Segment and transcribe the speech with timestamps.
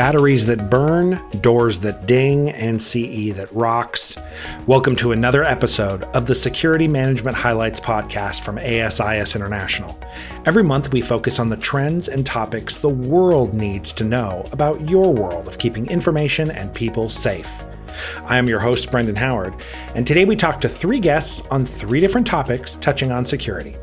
[0.00, 4.16] batteries that burn, doors that ding, and CE that rocks.
[4.66, 10.00] Welcome to another episode of the Security Management Highlights podcast from ASIS International.
[10.46, 14.88] Every month, we focus on the trends and topics the world needs to know about
[14.88, 17.62] your world of keeping information and people safe.
[18.24, 19.52] I am your host, Brendan Howard,
[19.94, 23.76] and today we talk to three guests on three different topics touching on security.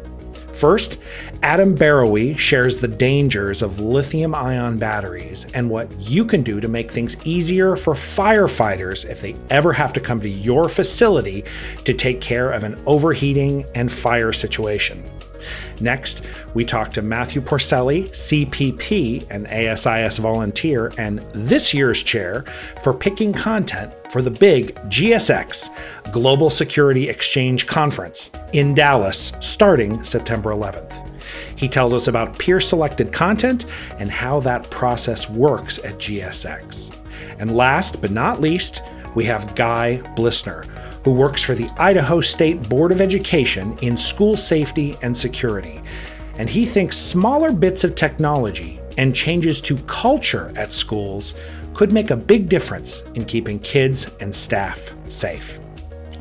[0.57, 0.97] First,
[1.43, 6.67] Adam Barowy shares the dangers of lithium ion batteries and what you can do to
[6.67, 11.43] make things easier for firefighters if they ever have to come to your facility
[11.83, 15.03] to take care of an overheating and fire situation.
[15.79, 16.23] Next,
[16.53, 22.45] we talk to Matthew Porcelli, CPP, an ASIS volunteer, and this year's chair
[22.81, 25.69] for picking content for the big GSX
[26.11, 31.11] Global Security Exchange Conference in Dallas starting September 11th.
[31.55, 33.65] He tells us about peer selected content
[33.99, 36.95] and how that process works at GSX.
[37.39, 38.81] And last but not least,
[39.15, 40.67] we have Guy Bliesner,
[41.07, 45.79] who works for the Idaho State Board of Education in school safety and security.
[46.37, 51.33] And he thinks smaller bits of technology and changes to culture at schools
[51.73, 55.61] could make a big difference in keeping kids and staff safe.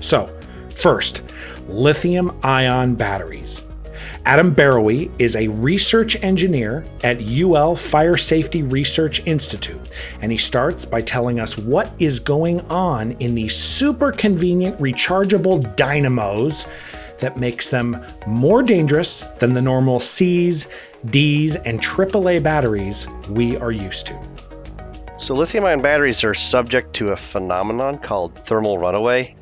[0.00, 0.28] So,
[0.76, 1.22] first,
[1.66, 3.62] lithium ion batteries.
[4.26, 9.88] Adam Barowy is a research engineer at UL Fire Safety Research Institute,
[10.20, 15.76] and he starts by telling us what is going on in these super convenient rechargeable
[15.76, 16.66] dynamos
[17.18, 20.66] that makes them more dangerous than the normal C's,
[21.08, 24.28] D's, and AAA batteries we are used to.
[25.18, 29.36] So, lithium ion batteries are subject to a phenomenon called thermal runaway.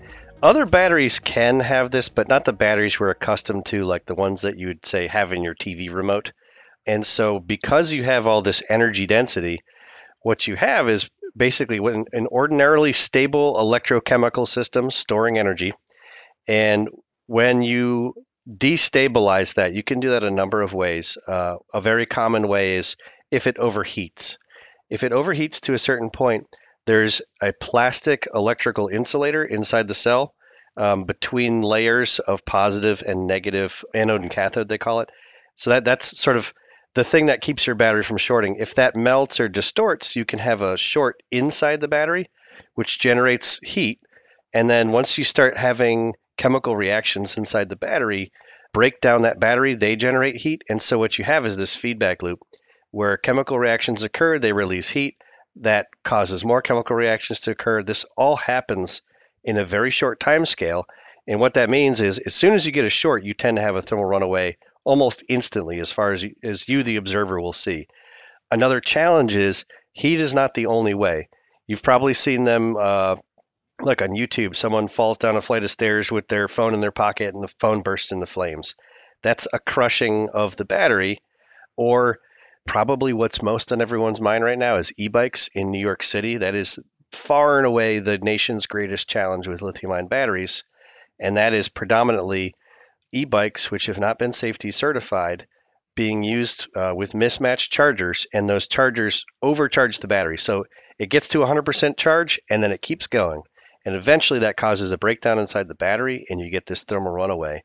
[0.44, 4.42] Other batteries can have this, but not the batteries we're accustomed to, like the ones
[4.42, 6.32] that you would say have in your TV remote.
[6.84, 9.60] And so, because you have all this energy density,
[10.20, 15.72] what you have is basically an ordinarily stable electrochemical system storing energy.
[16.46, 16.90] And
[17.24, 18.12] when you
[18.46, 21.16] destabilize that, you can do that a number of ways.
[21.26, 22.96] Uh, a very common way is
[23.30, 24.36] if it overheats.
[24.90, 26.48] If it overheats to a certain point,
[26.86, 30.34] there's a plastic electrical insulator inside the cell
[30.76, 35.10] um, between layers of positive and negative anode and cathode, they call it.
[35.56, 36.52] So that that's sort of
[36.94, 38.56] the thing that keeps your battery from shorting.
[38.56, 42.30] If that melts or distorts, you can have a short inside the battery,
[42.74, 44.00] which generates heat.
[44.52, 48.32] And then once you start having chemical reactions inside the battery,
[48.72, 50.62] break down that battery, they generate heat.
[50.68, 52.40] And so what you have is this feedback loop
[52.90, 55.16] where chemical reactions occur, they release heat
[55.56, 57.82] that causes more chemical reactions to occur.
[57.82, 59.02] This all happens
[59.42, 60.86] in a very short time scale.
[61.26, 63.62] And what that means is as soon as you get a short, you tend to
[63.62, 67.52] have a thermal runaway almost instantly as far as you, as you the observer will
[67.52, 67.88] see.
[68.50, 71.28] Another challenge is heat is not the only way.
[71.66, 73.16] You've probably seen them uh,
[73.80, 76.92] like on YouTube, someone falls down a flight of stairs with their phone in their
[76.92, 78.74] pocket and the phone bursts into flames.
[79.22, 81.20] That's a crushing of the battery
[81.76, 82.18] or
[82.66, 86.38] probably what's most on everyone's mind right now is e-bikes in New York City.
[86.38, 86.78] That is
[87.12, 90.64] far and away the nation's greatest challenge with lithium ion batteries,
[91.20, 92.54] and that is predominantly
[93.12, 95.46] e-bikes which have not been safety certified
[95.94, 100.38] being used uh, with mismatched chargers, and those chargers overcharge the battery.
[100.38, 100.64] So
[100.98, 103.42] it gets to 100% charge, and then it keeps going.
[103.84, 107.62] And eventually that causes a breakdown inside the battery, and you get this thermal runaway.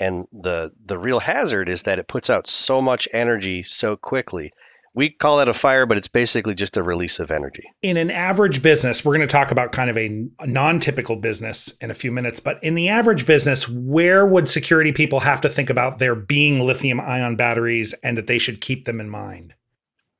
[0.00, 4.52] And the the real hazard is that it puts out so much energy so quickly.
[4.94, 7.64] We call that a fire, but it's basically just a release of energy.
[7.80, 11.72] In an average business, we're going to talk about kind of a, non typical business
[11.80, 15.48] in a few minutes, but in the average business, where would security people have to
[15.48, 19.54] think about there being lithium ion batteries and that they should keep them in mind?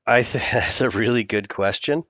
[0.07, 2.03] I think that's a really good question.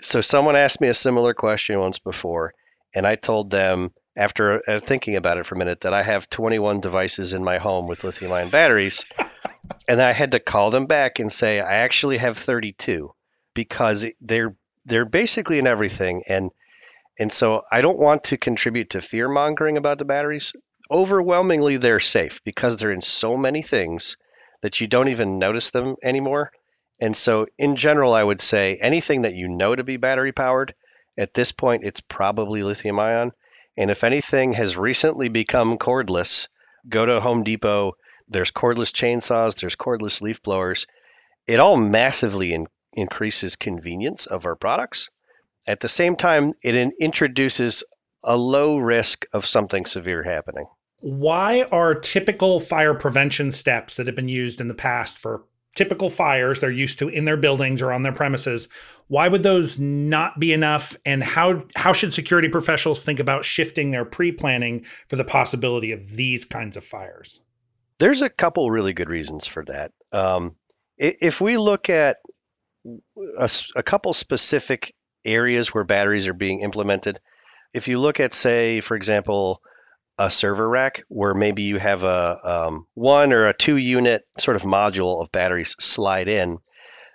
[0.00, 2.52] So, someone asked me a similar question once before,
[2.94, 6.28] and I told them after uh, thinking about it for a minute that I have
[6.28, 9.04] 21 devices in my home with lithium ion batteries.
[9.88, 13.14] and I had to call them back and say I actually have 32
[13.54, 16.50] because they're they're basically in everything and
[17.16, 20.52] and so I don't want to contribute to fear mongering about the batteries.
[20.90, 24.16] Overwhelmingly they're safe because they're in so many things
[24.62, 26.50] that you don't even notice them anymore.
[27.00, 30.74] And so in general I would say anything that you know to be battery powered
[31.16, 33.32] at this point it's probably lithium ion
[33.78, 36.48] and if anything has recently become cordless,
[36.88, 37.92] go to Home Depot.
[38.28, 40.88] There's cordless chainsaws, there's cordless leaf blowers.
[41.46, 45.08] It all massively in, increases convenience of our products.
[45.68, 47.84] At the same time, it in, introduces
[48.24, 50.66] a low risk of something severe happening.
[50.98, 55.44] Why are typical fire prevention steps that have been used in the past for
[55.78, 58.68] typical fires they're used to in their buildings or on their premises.
[59.08, 60.96] Why would those not be enough?
[61.04, 66.16] And how how should security professionals think about shifting their pre-planning for the possibility of
[66.16, 67.40] these kinds of fires?
[67.98, 69.92] There's a couple really good reasons for that.
[70.12, 70.56] Um,
[70.98, 72.18] if we look at
[73.38, 74.94] a, a couple specific
[75.24, 77.18] areas where batteries are being implemented,
[77.72, 79.60] if you look at, say, for example,
[80.18, 84.56] a server rack where maybe you have a um, one or a two unit sort
[84.56, 86.58] of module of batteries slide in.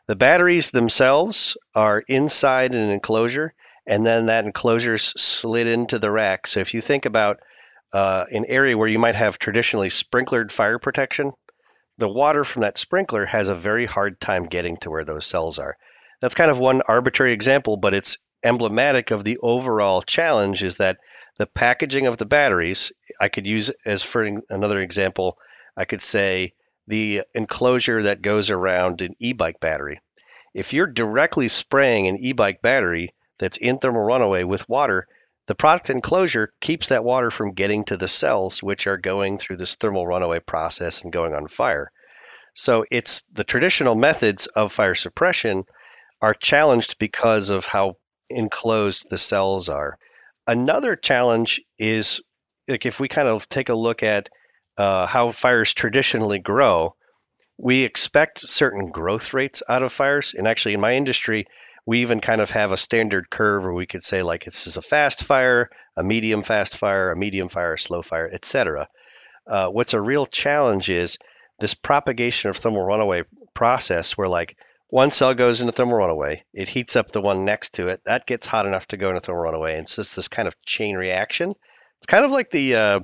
[0.06, 3.54] The batteries themselves are inside an enclosure,
[3.88, 6.48] and then that enclosure is slid into the rack.
[6.48, 7.40] So if you think about
[7.94, 11.32] uh, an area where you might have traditionally sprinklered fire protection,
[11.98, 15.60] the water from that sprinkler has a very hard time getting to where those cells
[15.60, 15.78] are.
[16.20, 20.98] That's kind of one arbitrary example, but it's emblematic of the overall challenge is that
[21.38, 22.92] the packaging of the batteries,
[23.22, 25.38] I could use as for another example,
[25.78, 26.54] I could say
[26.88, 30.02] the enclosure that goes around an e-bike battery.
[30.54, 35.08] If you're directly spraying an e-bike battery that's in thermal runaway with water,
[35.48, 39.58] the product enclosure keeps that water from getting to the cells which are going through
[39.58, 41.92] this thermal runaway process and going on fire.
[42.54, 45.64] So it's the traditional methods of fire suppression
[46.22, 47.98] are challenged because of how
[48.30, 49.98] enclosed the cells are.
[50.48, 52.22] Another challenge is
[52.68, 54.30] like if we kind of take a look at
[54.78, 56.96] uh, how fires traditionally grow,
[57.58, 60.34] we expect certain growth rates out of fires.
[60.34, 61.46] And actually, in my industry,
[61.86, 64.78] we even kind of have a standard curve where we could say like this is
[64.78, 68.88] a fast fire, a medium fast fire, a medium fire, a slow fire, etc.
[69.46, 71.18] Uh, what's a real challenge is
[71.60, 73.24] this propagation of thermal runaway
[73.54, 74.58] process where like
[74.90, 78.28] one cell goes into thermal runaway, it heats up the one next to it, that
[78.28, 80.62] gets hot enough to go into thermal runaway, and so it's just this kind of
[80.66, 81.54] chain reaction.
[81.98, 83.00] It's kind of like the uh,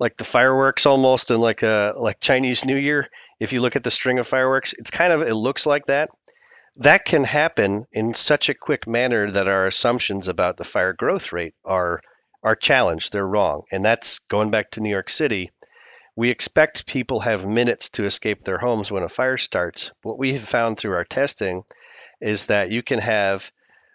[0.00, 3.08] like the fireworks almost, and like a uh, like Chinese New Year.
[3.38, 6.10] If you look at the string of fireworks, it's kind of it looks like that.
[6.76, 11.32] That can happen in such a quick manner that our assumptions about the fire growth
[11.32, 12.00] rate are
[12.42, 13.12] are challenged.
[13.12, 15.52] They're wrong, and that's going back to New York City
[16.16, 19.90] we expect people have minutes to escape their homes when a fire starts.
[20.02, 21.62] What we have found through our testing
[22.20, 23.50] is that you can have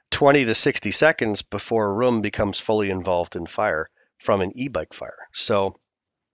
[0.10, 4.94] 20 to 60 seconds before a room becomes fully involved in fire from an e-bike
[4.94, 5.28] fire.
[5.34, 5.76] So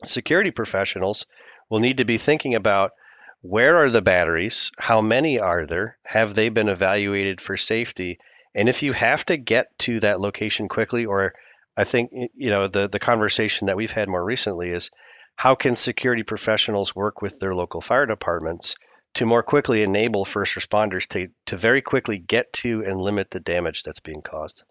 [0.04, 1.26] security professionals
[1.70, 2.92] will need to be thinking about
[3.42, 4.72] where are the batteries?
[4.78, 5.98] How many are there?
[6.06, 8.20] Have they been evaluated for safety?
[8.54, 11.34] And if you have to get to that location quickly, or
[11.76, 14.92] I think you know the the conversation that we've had more recently is
[15.36, 18.76] how can security professionals work with their local fire departments
[19.16, 23.40] to more quickly enable first responders to, to very quickly get to and limit the
[23.40, 24.64] damage that's being caused?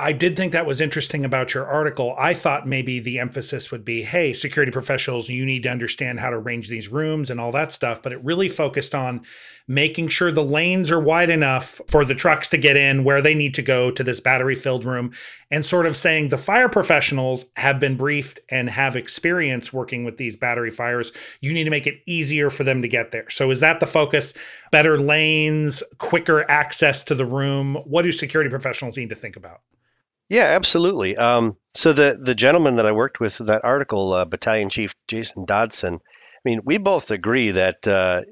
[0.00, 2.14] I did think that was interesting about your article.
[2.16, 6.30] I thought maybe the emphasis would be hey, security professionals, you need to understand how
[6.30, 8.00] to arrange these rooms and all that stuff.
[8.00, 9.22] But it really focused on
[9.66, 13.34] making sure the lanes are wide enough for the trucks to get in where they
[13.34, 15.12] need to go to this battery filled room
[15.50, 20.16] and sort of saying the fire professionals have been briefed and have experience working with
[20.16, 21.10] these battery fires.
[21.40, 23.28] You need to make it easier for them to get there.
[23.30, 24.32] So is that the focus?
[24.70, 27.74] Better lanes, quicker access to the room?
[27.84, 29.60] What do security professionals need to think about?
[30.28, 31.16] Yeah, absolutely.
[31.16, 35.44] Um, so the the gentleman that I worked with that article, uh, Battalion Chief Jason
[35.46, 38.22] Dodson, I mean, we both agree that uh,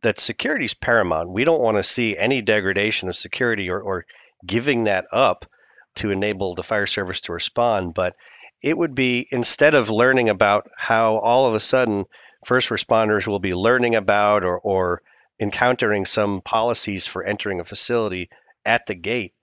[0.00, 1.32] that security is paramount.
[1.32, 4.06] We don't want to see any degradation of security or, or
[4.46, 5.46] giving that up
[5.96, 7.94] to enable the fire service to respond.
[7.94, 8.16] But
[8.62, 12.06] it would be instead of learning about how all of a sudden
[12.46, 15.02] first responders will be learning about or, or
[15.38, 18.30] encountering some policies for entering a facility
[18.64, 19.34] at the gate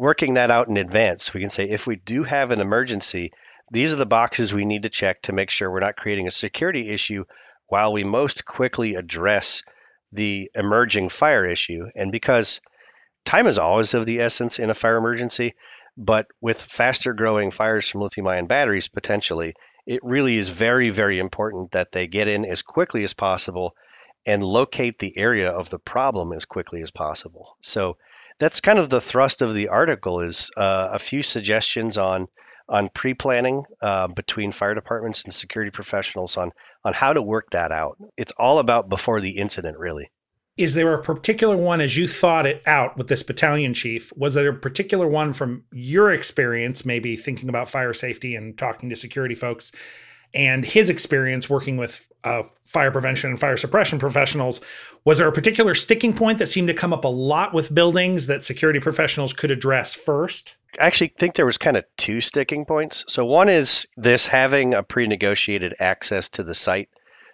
[0.00, 1.34] working that out in advance.
[1.34, 3.32] We can say if we do have an emergency,
[3.70, 6.30] these are the boxes we need to check to make sure we're not creating a
[6.30, 7.26] security issue
[7.66, 9.62] while we most quickly address
[10.10, 11.84] the emerging fire issue.
[11.94, 12.62] And because
[13.26, 15.54] time is always of the essence in a fire emergency,
[15.98, 19.52] but with faster growing fires from lithium ion batteries potentially,
[19.84, 23.76] it really is very, very important that they get in as quickly as possible
[24.24, 27.58] and locate the area of the problem as quickly as possible.
[27.60, 27.98] So
[28.40, 32.26] that's kind of the thrust of the article is uh, a few suggestions on
[32.68, 36.50] on pre-planning uh, between fire departments and security professionals on
[36.84, 37.98] on how to work that out.
[38.16, 40.10] It's all about before the incident, really.
[40.56, 44.12] Is there a particular one as you thought it out with this battalion chief?
[44.16, 48.90] Was there a particular one from your experience, maybe thinking about fire safety and talking
[48.90, 49.72] to security folks,
[50.34, 54.60] and his experience working with uh, fire prevention and fire suppression professionals.
[55.04, 58.26] Was there a particular sticking point that seemed to come up a lot with buildings
[58.26, 60.56] that security professionals could address first?
[60.78, 63.04] I actually think there was kind of two sticking points.
[63.08, 66.90] So one is this having a pre-negotiated access to the site.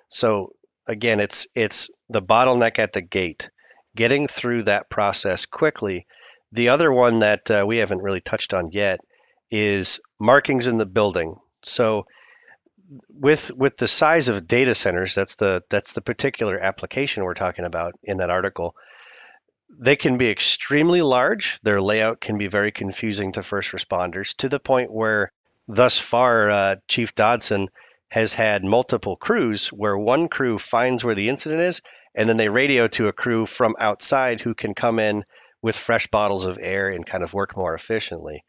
[0.08, 0.54] So
[0.86, 3.50] again, it's it's the bottleneck at the gate,
[3.94, 6.06] getting through that process quickly.
[6.52, 9.00] The other one that uh, we haven't really touched on yet
[9.50, 11.36] is markings in the building.
[11.62, 12.04] So
[13.08, 17.64] with with the size of data centers, that's the that's the particular application we're talking
[17.64, 18.74] about in that article.
[19.78, 21.58] They can be extremely large.
[21.62, 25.32] Their layout can be very confusing to first responders to the point where,
[25.66, 27.68] thus far, uh, Chief Dodson
[28.08, 31.82] has had multiple crews where one crew finds where the incident is,
[32.14, 35.24] and then they radio to a crew from outside who can come in
[35.60, 38.44] with fresh bottles of air and kind of work more efficiently.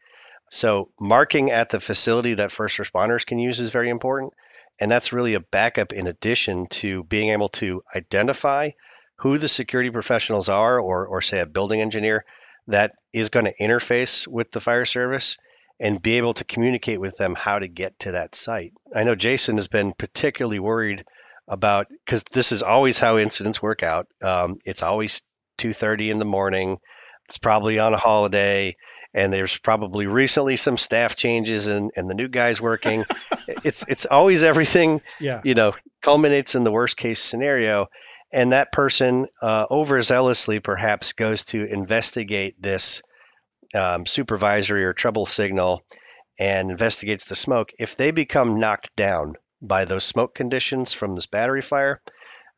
[0.50, 4.32] So marking at the facility that first responders can use is very important.
[4.80, 8.70] And that's really a backup in addition to being able to identify
[9.16, 12.24] who the security professionals are, or, or say a building engineer
[12.68, 15.36] that is going to interface with the fire service
[15.80, 18.72] and be able to communicate with them how to get to that site.
[18.94, 21.04] I know Jason has been particularly worried
[21.46, 24.06] about because this is always how incidents work out.
[24.22, 25.22] Um, it's always
[25.56, 26.78] 2:30 in the morning.
[27.24, 28.76] It's probably on a holiday
[29.14, 33.04] and there's probably recently some staff changes and, and the new guys working.
[33.64, 35.40] it's it's always everything yeah.
[35.44, 37.86] you know culminates in the worst case scenario,
[38.32, 43.02] and that person uh, overzealously perhaps goes to investigate this
[43.74, 45.82] um, supervisory or trouble signal
[46.38, 47.72] and investigates the smoke.
[47.78, 52.00] If they become knocked down by those smoke conditions from this battery fire,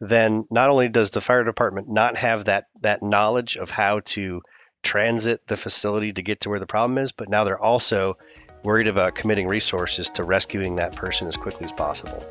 [0.01, 4.43] then not only does the fire department not have that that knowledge of how to
[4.83, 8.17] transit the facility to get to where the problem is, but now they're also
[8.63, 12.25] worried about committing resources to rescuing that person as quickly as possible.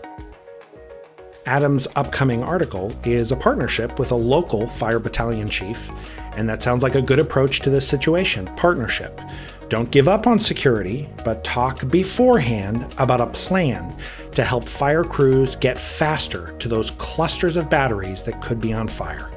[1.46, 5.89] Adam's upcoming article is a partnership with a local fire battalion chief,
[6.36, 9.20] and that sounds like a good approach to this situation partnership.
[9.68, 13.96] Don't give up on security, but talk beforehand about a plan
[14.34, 18.88] to help fire crews get faster to those clusters of batteries that could be on
[18.88, 19.32] fire.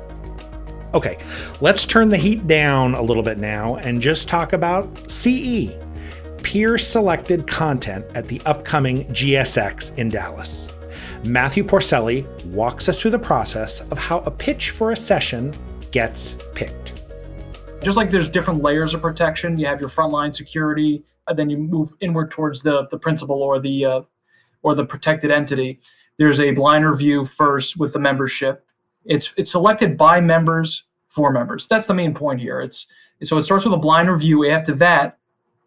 [0.94, 1.16] Okay,
[1.62, 5.70] let's turn the heat down a little bit now and just talk about CE,
[6.42, 10.68] peer selected content at the upcoming GSX in Dallas.
[11.24, 15.54] Matthew Porcelli walks us through the process of how a pitch for a session
[15.92, 17.00] gets picked.
[17.82, 21.56] Just like there's different layers of protection, you have your frontline security, and then you
[21.56, 24.00] move inward towards the, the principal or the uh,
[24.62, 25.80] or the protected entity.
[26.18, 28.66] There's a blind review first with the membership
[29.04, 31.66] it's it's selected by members for members.
[31.66, 32.60] That's the main point here.
[32.60, 32.86] It's
[33.24, 34.48] so it starts with a blind review.
[34.48, 35.18] After that,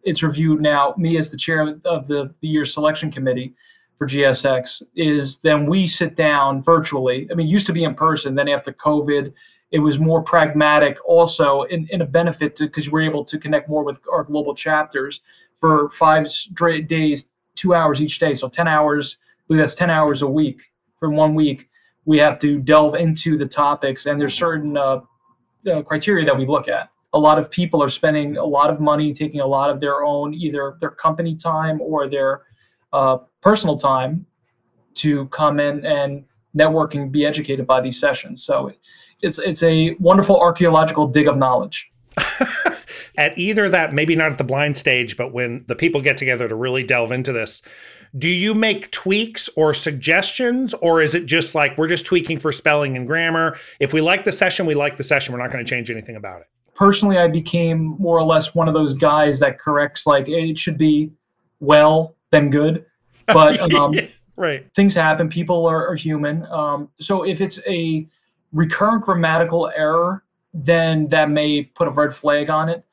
[0.04, 0.94] it's reviewed now.
[0.98, 3.54] Me as the chair of the the year selection committee
[3.98, 7.28] for GSX is then we sit down virtually.
[7.32, 8.36] I mean, used to be in person.
[8.36, 9.32] Then after COVID,
[9.72, 10.98] it was more pragmatic.
[11.06, 14.54] Also, in, in a benefit to because we're able to connect more with our global
[14.54, 15.22] chapters
[15.56, 17.26] for five straight days,
[17.56, 18.34] two hours each day.
[18.34, 19.18] So ten hours.
[19.48, 21.70] That's ten hours a week for one week
[22.06, 25.02] we have to delve into the topics, and there's certain uh,
[25.72, 26.90] uh, criteria that we look at.
[27.14, 30.04] A lot of people are spending a lot of money, taking a lot of their
[30.04, 32.44] own either their company time or their
[32.94, 34.26] uh, personal time
[34.96, 38.44] to come in and network and be educated by these sessions.
[38.44, 38.72] So
[39.22, 41.92] it's it's a wonderful archaeological dig of knowledge.
[43.18, 46.48] at either that, maybe not at the blind stage, but when the people get together
[46.48, 47.62] to really delve into this,
[48.18, 52.52] do you make tweaks or suggestions or is it just like we're just tweaking for
[52.52, 53.58] spelling and grammar?
[53.80, 55.34] If we like the session we like the session.
[55.34, 56.48] We're not going to change anything about it.
[56.76, 60.78] Personally i became more or less one of those guys that corrects like it should
[60.78, 61.12] be
[61.60, 62.86] well then good.
[63.28, 63.96] But um,
[64.38, 64.72] right.
[64.76, 65.30] things happen.
[65.30, 66.46] People are, are human.
[66.46, 68.08] Um, so if it's a
[68.54, 70.24] recurrent grammatical error
[70.56, 72.85] then that may put a red flag on it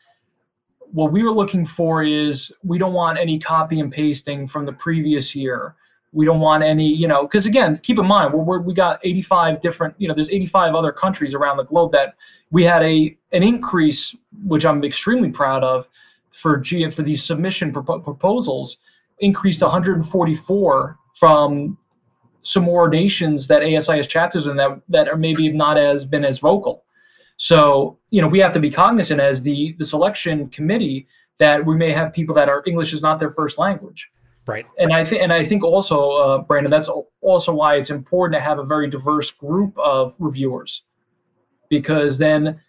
[0.92, 4.72] what we were looking for is we don't want any copy and pasting from the
[4.72, 5.75] previous year.
[6.12, 9.00] We don't want any, you know, because again, keep in mind, we're, we're, we got
[9.02, 12.14] 85 different, you know, there's 85 other countries around the globe that
[12.50, 15.88] we had a an increase, which I'm extremely proud of,
[16.28, 18.76] for G for these submission proposals,
[19.20, 21.78] increased 144 from
[22.42, 26.25] some more nations that ASIS has chapters in that that are maybe not as been
[26.25, 26.84] as vocal.
[27.42, 31.08] So, you know, we have to be cognizant as the the selection committee
[31.38, 34.08] that we may have people that are English is not their first language.
[34.46, 34.64] Right.
[34.78, 36.88] And I think and I think also, uh, Brendan, that's
[37.20, 40.84] also why it's important to have a very diverse group of reviewers,
[41.68, 42.61] because then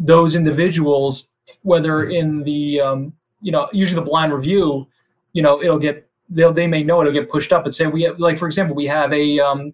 [0.00, 1.28] those individuals,
[1.62, 4.88] whether in the um, you know usually the blind review,
[5.34, 8.02] you know, it'll get they'll they may know it'll get pushed up and say we
[8.02, 9.72] have, like for example we have a um,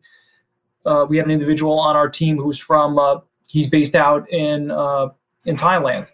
[0.85, 4.71] uh, we have an individual on our team who's from uh, he's based out in
[4.71, 5.09] uh,
[5.45, 6.11] in Thailand.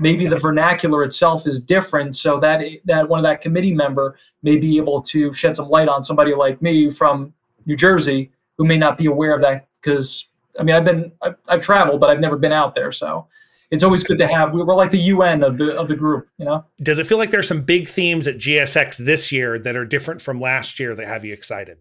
[0.00, 4.56] Maybe the vernacular itself is different, so that that one of that committee member may
[4.56, 7.32] be able to shed some light on somebody like me from
[7.66, 10.26] New Jersey who may not be aware of that because
[10.58, 13.26] I mean I've been I've, I've, traveled but I've never been out there so
[13.70, 16.44] it's always good to have we're like the UN of the of the group you
[16.44, 19.84] know does it feel like there's some big themes at GSX this year that are
[19.84, 21.78] different from last year that have you excited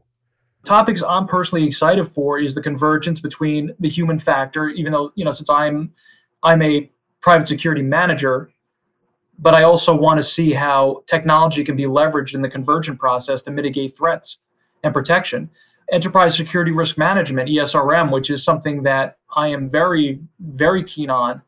[0.68, 5.26] topics I'm personally excited for is the convergence between the human factor even though you
[5.26, 5.92] know since I'm
[6.44, 8.52] I'm a private security manager
[9.40, 13.42] but I also want to see how technology can be leveraged in the convergent process
[13.44, 14.38] to mitigate threats
[14.84, 15.50] and protection
[15.92, 21.42] enterprise security risk management ESRM, which is something that I am very very keen on,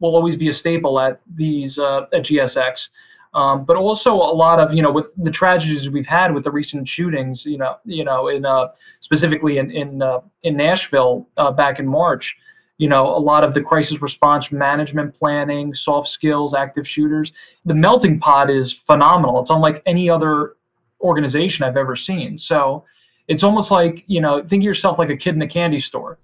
[0.00, 2.88] will always be a staple at these uh, at GSX.
[3.34, 6.52] Um, but also a lot of you know with the tragedies we've had with the
[6.52, 8.68] recent shootings, you know, you know, in uh,
[9.00, 12.36] specifically in in uh, in Nashville uh, back in March,
[12.78, 17.32] you know, a lot of the crisis response management planning, soft skills, active shooters.
[17.64, 19.40] The melting pot is phenomenal.
[19.40, 20.54] It's unlike any other
[21.00, 22.38] organization I've ever seen.
[22.38, 22.84] So
[23.28, 26.18] it's almost like you know think of yourself like a kid in a candy store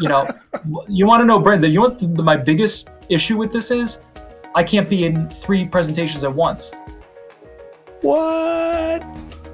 [0.00, 0.28] you know
[0.88, 4.00] you want to know Brendan you know the, the, my biggest issue with this is
[4.54, 6.74] i can't be in three presentations at once.
[8.02, 9.04] What?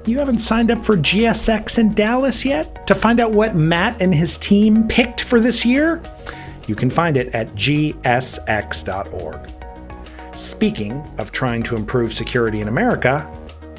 [0.06, 2.86] You haven't signed up for gsx in dallas yet?
[2.86, 6.02] To find out what matt and his team picked for this year?
[6.66, 9.50] You can find it at gsx.org
[10.32, 13.28] speaking of trying to improve security in america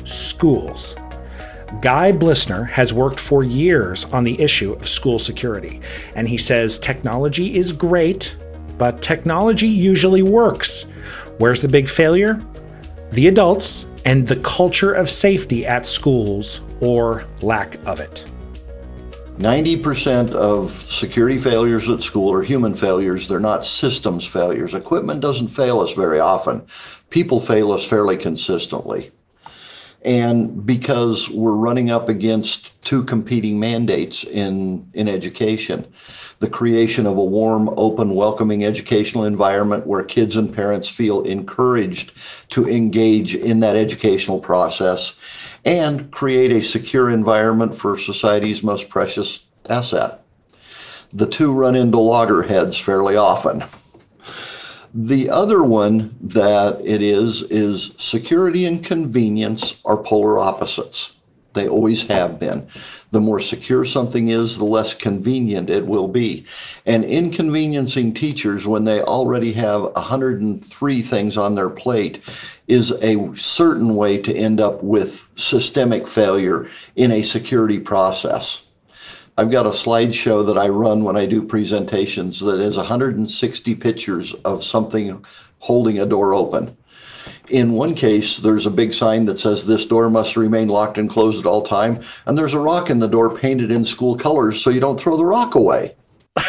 [0.03, 0.95] schools.
[1.79, 5.79] Guy Bliesner has worked for years on the issue of school security,
[6.15, 8.35] and he says technology is great,
[8.77, 10.85] but technology usually works.
[11.41, 12.39] Where's the big failure?
[13.13, 18.29] The adults and the culture of safety at schools, or lack of it.
[19.39, 23.27] 90% of security failures at school are human failures.
[23.27, 24.75] They're not systems failures.
[24.75, 26.61] Equipment doesn't fail us very often,
[27.09, 29.09] people fail us fairly consistently
[30.03, 35.85] and because we're running up against two competing mandates in, in education
[36.41, 42.13] the creation of a warm, open, welcoming educational environment where kids and parents feel encouraged
[42.49, 45.15] to engage in that educational process
[45.65, 50.23] and create a secure environment for society's most precious asset.
[51.13, 53.63] The two run into loggerheads fairly often.
[54.95, 61.20] The other one that it is is security and convenience are polar opposites.
[61.53, 62.67] They always have been.
[63.11, 66.45] The more secure something is, the less convenient it will be.
[66.85, 72.21] And inconveniencing teachers when they already have 103 things on their plate
[72.67, 78.67] is a certain way to end up with systemic failure in a security process.
[79.37, 84.33] I've got a slideshow that I run when I do presentations that is 160 pictures
[84.45, 85.25] of something
[85.59, 86.75] holding a door open.
[87.51, 91.09] In one case, there's a big sign that says this door must remain locked and
[91.09, 94.61] closed at all time, and there's a rock in the door painted in school colors
[94.61, 95.93] so you don't throw the rock away.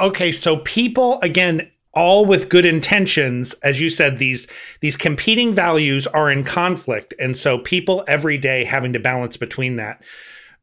[0.00, 4.46] okay, so people again all with good intentions as you said these
[4.80, 9.74] these competing values are in conflict and so people every day having to balance between
[9.74, 10.00] that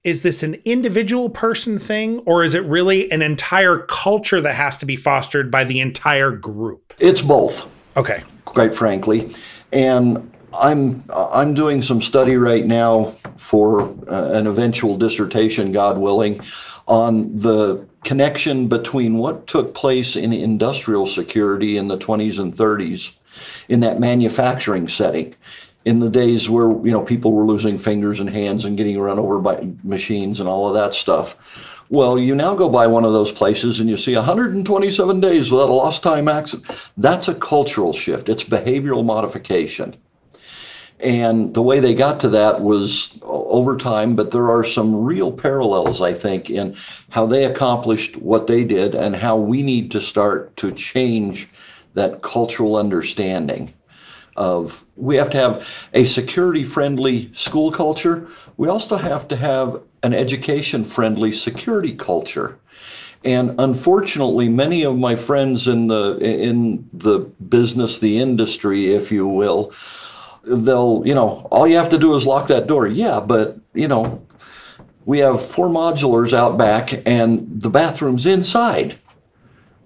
[0.07, 4.77] is this an individual person thing or is it really an entire culture that has
[4.77, 6.93] to be fostered by the entire group?
[6.97, 7.69] It's both.
[7.97, 8.23] Okay.
[8.45, 9.35] Quite frankly.
[9.73, 13.03] And i'm i'm doing some study right now
[13.35, 16.39] for uh, an eventual dissertation god willing
[16.87, 23.17] on the connection between what took place in industrial security in the 20s and 30s
[23.67, 25.35] in that manufacturing setting
[25.87, 29.17] in the days where you know people were losing fingers and hands and getting run
[29.17, 31.85] over by machines and all of that stuff.
[31.89, 35.69] Well you now go by one of those places and you see 127 days without
[35.69, 36.91] a lost time accident.
[36.97, 38.27] That's a cultural shift.
[38.27, 39.95] It's behavioral modification.
[40.99, 45.31] And the way they got to that was over time, but there are some real
[45.31, 46.75] parallels, I think, in
[47.09, 51.47] how they accomplished what they did and how we need to start to change
[51.93, 53.71] that cultural understanding
[54.37, 58.27] of we have to have a security friendly school culture.
[58.57, 62.59] We also have to have an education friendly security culture.
[63.25, 67.19] And unfortunately, many of my friends in the in the
[67.49, 69.73] business, the industry, if you will,
[70.43, 72.87] they'll, you know, all you have to do is lock that door.
[72.87, 74.25] Yeah, but, you know,
[75.05, 78.97] we have four modulars out back and the bathroom's inside.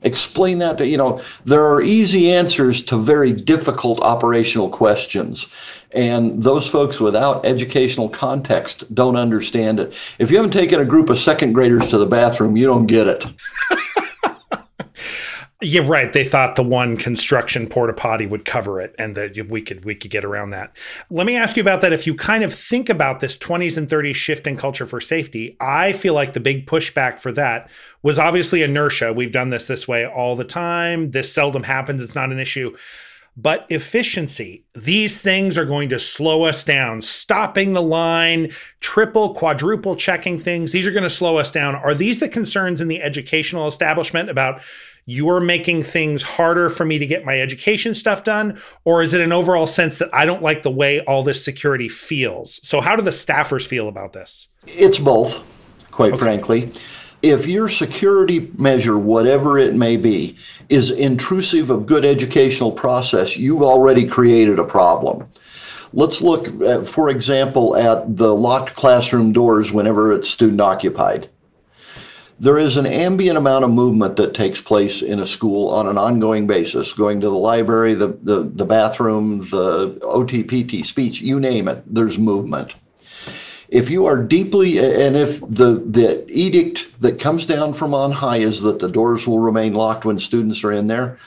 [0.03, 5.47] Explain that to, you know, there are easy answers to very difficult operational questions.
[5.91, 9.93] And those folks without educational context don't understand it.
[10.19, 13.07] If you haven't taken a group of second graders to the bathroom, you don't get
[13.07, 13.25] it.
[15.63, 16.11] Yeah, right.
[16.11, 19.93] They thought the one construction porta potty would cover it, and that we could we
[19.93, 20.75] could get around that.
[21.11, 21.93] Let me ask you about that.
[21.93, 25.55] If you kind of think about this 20s and 30s shift in culture for safety,
[25.59, 27.69] I feel like the big pushback for that
[28.01, 29.13] was obviously inertia.
[29.13, 31.11] We've done this this way all the time.
[31.11, 32.01] This seldom happens.
[32.01, 32.75] It's not an issue.
[33.37, 37.01] But efficiency, these things are going to slow us down.
[37.01, 41.75] Stopping the line, triple, quadruple checking things, these are going to slow us down.
[41.75, 44.61] Are these the concerns in the educational establishment about
[45.05, 48.59] you're making things harder for me to get my education stuff done?
[48.83, 51.89] Or is it an overall sense that I don't like the way all this security
[51.89, 52.59] feels?
[52.67, 54.49] So, how do the staffers feel about this?
[54.67, 55.41] It's both,
[55.91, 56.19] quite okay.
[56.19, 56.71] frankly.
[57.21, 60.35] If your security measure, whatever it may be,
[60.69, 65.27] is intrusive of good educational process, you've already created a problem.
[65.93, 71.29] Let's look, at, for example, at the locked classroom doors whenever it's student occupied
[72.41, 75.95] there is an ambient amount of movement that takes place in a school on an
[75.95, 81.67] ongoing basis going to the library the, the, the bathroom the otpt speech you name
[81.67, 82.75] it there's movement
[83.71, 88.37] if you are deeply and if the the edict that comes down from on high
[88.37, 91.17] is that the doors will remain locked when students are in there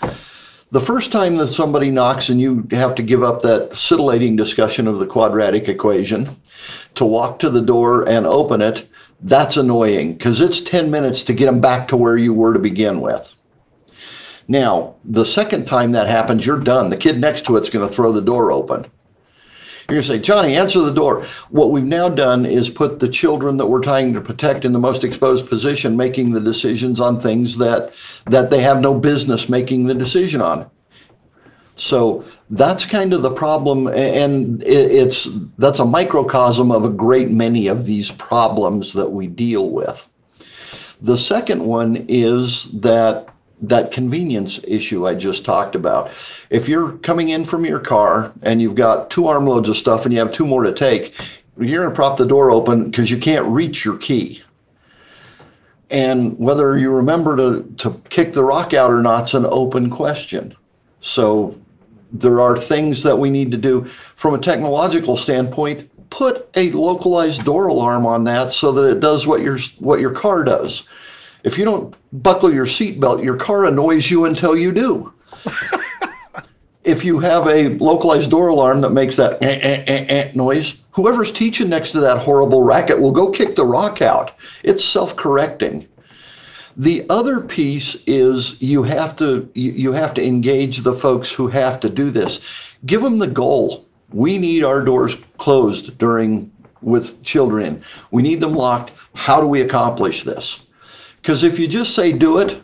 [0.71, 4.87] the first time that somebody knocks and you have to give up that scintillating discussion
[4.87, 6.29] of the quadratic equation
[6.95, 8.89] to walk to the door and open it
[9.25, 12.59] that's annoying because it's 10 minutes to get them back to where you were to
[12.59, 13.35] begin with.
[14.49, 16.91] Now, the second time that happens, you're done.
[16.91, 18.85] The kid next to it's going to throw the door open.
[19.89, 21.25] You're going to say, Johnny, answer the door.
[21.51, 24.79] What we've now done is put the children that we're trying to protect in the
[24.79, 27.93] most exposed position, making the decisions on things that
[28.27, 30.71] that they have no business making the decision on.
[31.77, 35.25] So that's kind of the problem, and it's
[35.59, 40.09] that's a microcosm of a great many of these problems that we deal with.
[41.03, 43.29] The second one is that
[43.63, 46.09] that convenience issue I just talked about.
[46.51, 50.13] If you're coming in from your car and you've got two armloads of stuff and
[50.13, 51.19] you have two more to take,
[51.59, 54.43] you're going to prop the door open because you can't reach your key.
[55.91, 60.55] And whether you remember to, to kick the rock out or not's an open question.
[61.01, 61.59] So
[62.13, 65.91] there are things that we need to do from a technological standpoint.
[66.11, 70.13] Put a localized door alarm on that so that it does what your what your
[70.13, 70.89] car does.
[71.45, 75.13] If you don't buckle your seatbelt, your car annoys you until you do.
[76.85, 80.83] if you have a localized door alarm that makes that eh, eh, eh, eh, noise,
[80.93, 84.33] whoever's teaching next to that horrible racket will go kick the rock out.
[84.63, 85.87] It's self-correcting.
[86.77, 91.79] The other piece is you have to you have to engage the folks who have
[91.81, 92.77] to do this.
[92.85, 93.87] Give them the goal.
[94.13, 97.83] We need our doors closed during with children.
[98.11, 98.93] We need them locked.
[99.15, 100.67] How do we accomplish this?
[101.25, 102.61] Because if you just say do it,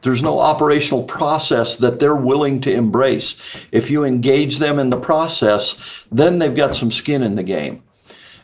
[0.00, 3.68] there's no operational process that they're willing to embrace.
[3.70, 7.82] If you engage them in the process, then they've got some skin in the game.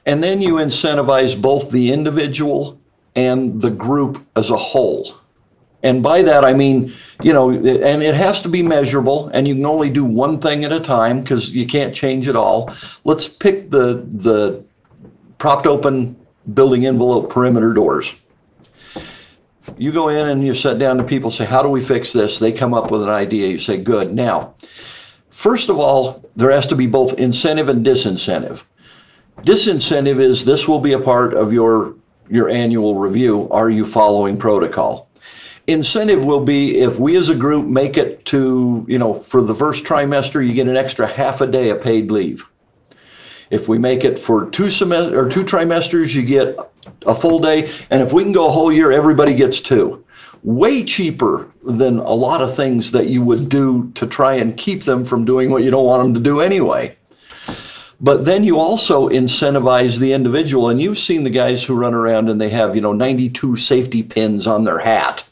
[0.05, 2.79] And then you incentivize both the individual
[3.17, 5.17] and the group as a whole.
[5.83, 9.55] And by that, I mean, you know, and it has to be measurable, and you
[9.55, 12.71] can only do one thing at a time because you can't change it all.
[13.05, 14.63] Let's pick the the
[15.39, 16.17] propped open
[16.53, 18.15] building envelope perimeter doors.
[19.77, 22.39] You go in and you sit down to people, say, How do we fix this?
[22.39, 23.49] They come up with an idea.
[23.49, 24.13] You say, Good.
[24.13, 24.55] Now,
[25.31, 28.65] first of all, there has to be both incentive and disincentive.
[29.43, 31.95] Disincentive is this will be a part of your
[32.31, 35.09] your annual review, are you following protocol?
[35.67, 39.55] Incentive will be if we as a group make it to, you know, for the
[39.55, 42.49] first trimester, you get an extra half a day of paid leave.
[43.51, 46.57] If we make it for two semester or two trimesters, you get
[47.07, 47.71] a full day.
[47.91, 50.05] And if we can go a whole year, everybody gets two.
[50.43, 54.85] Way cheaper than a lot of things that you would do to try and keep
[54.85, 56.97] them from doing what you don't want them to do anyway.
[58.01, 62.29] But then you also incentivize the individual, and you've seen the guys who run around
[62.29, 65.25] and they have, you know, 92 safety pins on their hat.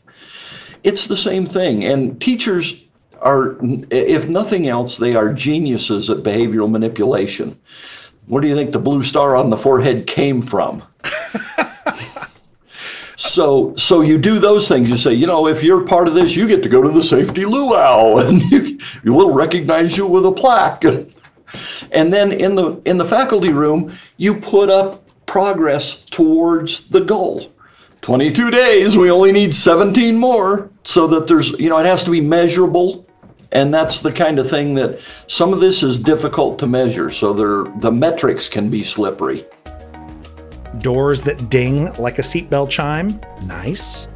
[0.83, 1.85] It's the same thing.
[1.85, 2.87] And teachers
[3.23, 3.57] are,
[3.91, 7.57] if nothing else, they are geniuses at behavioral manipulation.
[8.27, 10.83] Where do you think the blue star on the forehead came from?
[13.17, 16.37] so so you do those things you say you know if you're part of this
[16.37, 20.27] you get to go to the safety luau and you, you will recognize you with
[20.27, 20.85] a plaque
[21.93, 27.53] and then in the in the faculty room, you put up progress towards the goal.
[28.03, 32.11] 22 days, we only need 17 more so that there's, you know, it has to
[32.11, 33.06] be measurable.
[33.57, 37.11] And that's the kind of thing that some of this is difficult to measure.
[37.11, 39.47] So the metrics can be slippery.
[40.79, 44.09] Doors that ding like a seatbelt chime, nice.